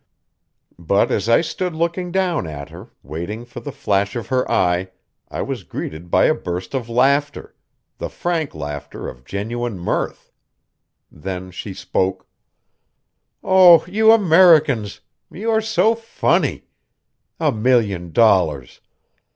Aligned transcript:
But 0.79 1.11
as 1.11 1.29
I 1.29 1.41
stood 1.41 1.75
looking 1.75 2.11
down 2.11 2.47
at 2.47 2.69
her, 2.69 2.89
waiting 3.03 3.45
for 3.45 3.59
the 3.59 3.71
flash 3.71 4.15
of 4.15 4.29
her 4.29 4.49
eye, 4.51 4.89
I 5.29 5.43
was 5.43 5.61
greeted 5.61 6.09
by 6.09 6.25
a 6.25 6.33
burst 6.33 6.73
of 6.73 6.89
laughter 6.89 7.53
the 7.99 8.09
frank 8.09 8.55
laughter 8.55 9.07
of 9.07 9.25
genuine 9.25 9.77
mirth. 9.77 10.31
Then 11.11 11.51
she 11.51 11.75
spoke: 11.75 12.25
"Oh, 13.43 13.85
you 13.85 14.11
Americans! 14.11 15.01
You 15.29 15.51
are 15.51 15.61
so 15.61 15.93
funny! 15.93 16.63
A 17.39 17.51
million 17.51 18.11
dollars! 18.11 18.81